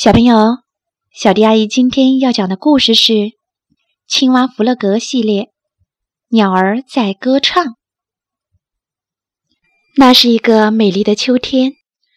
[0.00, 0.58] 小朋友，
[1.10, 3.12] 小迪阿姨今天要讲的故事是
[4.06, 5.50] 《青蛙弗洛格》系列。
[6.28, 7.74] 鸟儿在歌唱。
[9.96, 11.72] 那是一个美丽的秋天，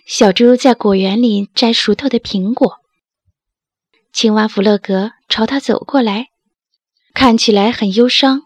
[0.05, 2.75] 小猪在果园里摘熟透的苹果。
[4.13, 6.27] 青蛙弗洛格朝他走过来，
[7.15, 8.43] 看起来很忧伤。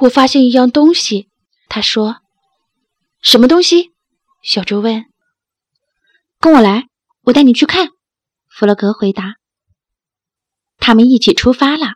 [0.00, 1.30] 我发现一样东西，
[1.70, 2.18] 他说
[3.22, 3.92] ：“什么东西？”
[4.44, 5.06] 小猪问。
[6.38, 6.88] “跟我来，
[7.22, 7.88] 我带你去看。”
[8.56, 9.34] 弗洛格回答。
[10.76, 11.94] 他们一起出发了。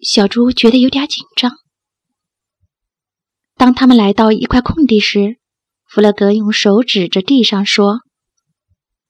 [0.00, 1.52] 小猪觉得有点紧张。
[3.54, 5.38] 当他们来到一块空地时，
[5.84, 8.00] 弗洛格用手指着地上说：“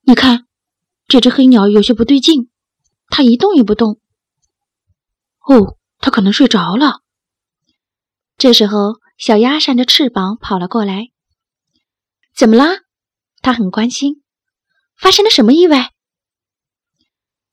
[0.05, 0.47] 你看，
[1.07, 2.51] 这只黑鸟有些不对劲，
[3.09, 3.99] 它一动也不动。
[5.47, 7.01] 哦，它可能睡着了。”
[8.37, 11.09] 这时候，小鸭扇着翅膀跑了过来。
[12.37, 12.83] “怎么啦？”
[13.41, 14.23] 他很关心。
[15.01, 15.95] “发生了什么意外？”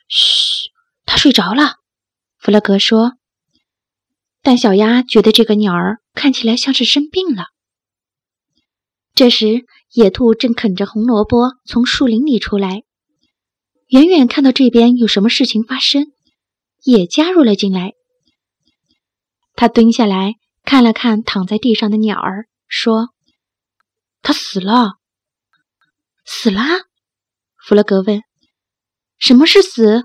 [0.08, 0.72] 嘘，
[1.06, 1.76] 他睡着了。
[2.38, 3.14] 弗洛格说。
[4.42, 7.46] 但小鸭觉得这个鸟儿看起来像是生病了。
[9.16, 12.84] 这时，野兔正啃着红萝卜从树林里出来，
[13.88, 16.12] 远远看到这边有什么事情发生，
[16.84, 17.94] 也加入了进来。
[19.56, 23.10] 他蹲下来看了看躺在地上的鸟儿，说
[24.22, 25.00] ：“它死了，
[26.24, 26.62] 死了。”
[27.58, 28.22] 弗洛格问。
[29.28, 30.04] 什么是死？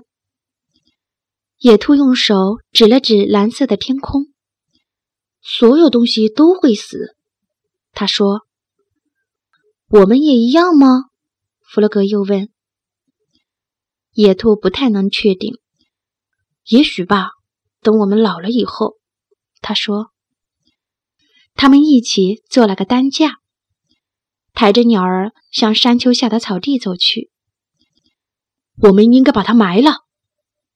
[1.59, 4.25] 野兔用手指了指蓝色的天空。
[5.43, 7.15] 所有东西都会死，
[7.91, 8.41] 他说。
[9.89, 11.03] 我们也一样吗？
[11.69, 12.49] 弗洛格又问。
[14.13, 15.59] 野兔不太能确定。
[16.65, 17.29] 也许吧，
[17.81, 18.95] 等我们老了以后，
[19.61, 20.09] 他说。
[21.53, 23.35] 他们一起做了个担架，
[24.53, 27.29] 抬着鸟儿向山丘下的草地走去。
[28.77, 30.05] 我们应该把它埋了，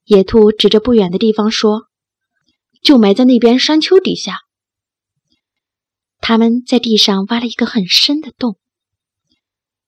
[0.03, 1.87] 野兔指着不远的地方说
[2.83, 4.41] ：“就埋在那边山丘底下。”
[6.19, 8.57] 他们在地上挖了一个很深的洞。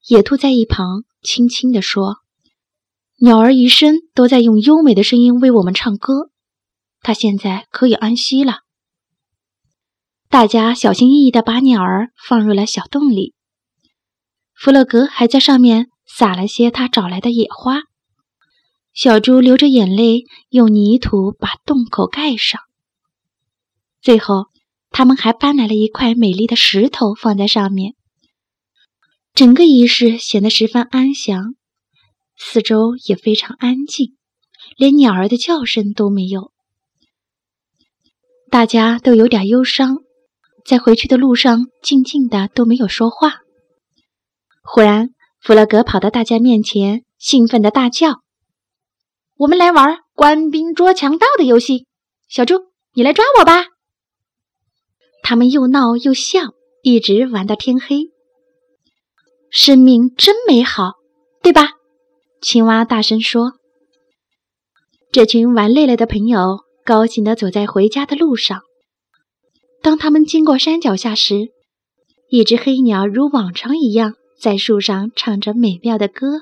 [0.07, 2.17] 野兔在一旁轻轻地说
[3.21, 6.31] ：“鸟儿一生都在用优美的声音为我们唱歌，
[7.01, 8.61] 它现在可以安息了。”
[10.29, 13.33] 大家小心翼翼地把鸟儿放入了小洞里。
[14.53, 17.81] 弗洛格还在上面撒了些他找来的野花。
[18.97, 22.59] 小猪流着眼泪，用泥土把洞口盖上。
[24.01, 24.47] 最后，
[24.89, 27.93] 他们还搬来了一块美丽的石头放在上面。
[29.35, 31.53] 整个仪式显得十分安详，
[32.35, 34.15] 四周也非常安静，
[34.77, 36.51] 连鸟儿的叫声都没有。
[38.49, 39.97] 大家都有点忧伤，
[40.65, 43.41] 在回去的路上静静的都没有说话。
[44.63, 48.23] 忽然，弗洛格跑到大家面前，兴奋的大叫。
[49.39, 51.85] 我们来玩官兵捉强盗的游戏，
[52.27, 52.55] 小猪，
[52.93, 53.65] 你来抓我吧！
[55.21, 58.05] 他们又闹又笑，一直玩到天黑。
[59.51, 60.93] 生命真美好，
[61.43, 61.73] 对吧？
[62.41, 63.53] 青蛙大声说。
[65.11, 68.61] 这群玩累了的朋友高兴地走在回家的路上。
[69.83, 71.49] 当他们经过山脚下时，
[72.29, 76.41] 一只黑鸟如往常一样在树上唱着美妙的歌。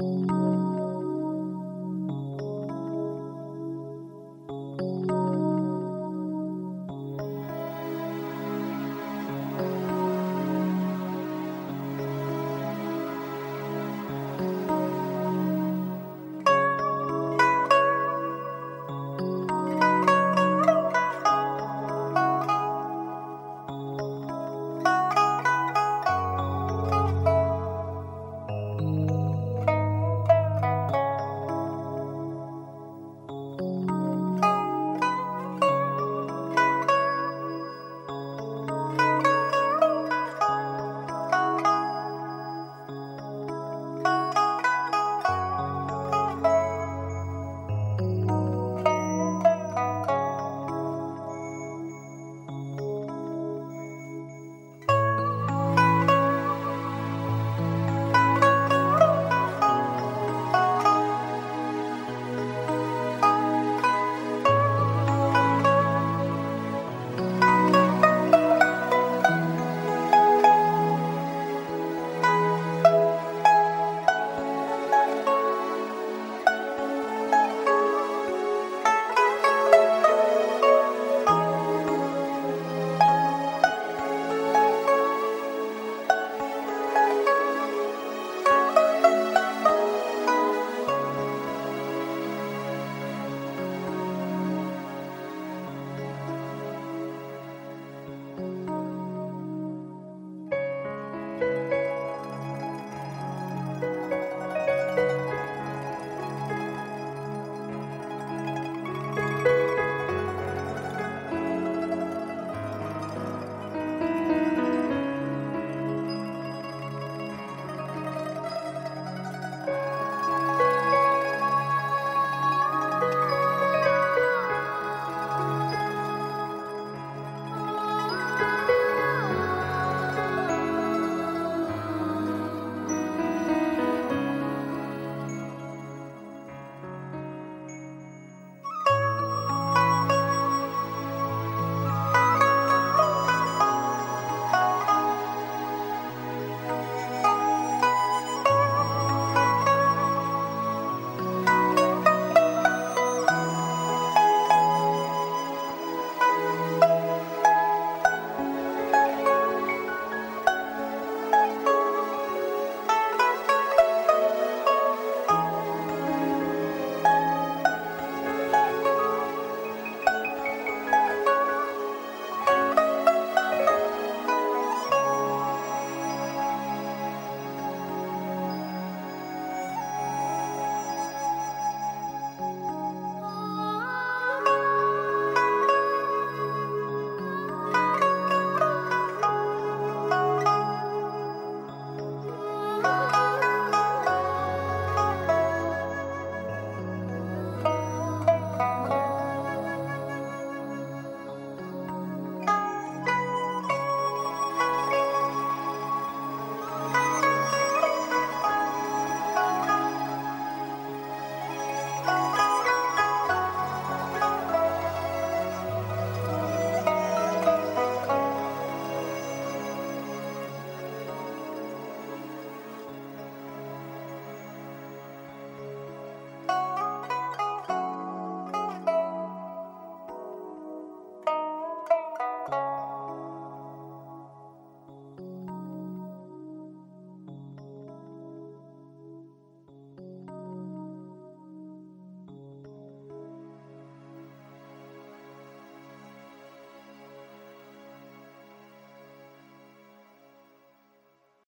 [0.00, 0.29] you.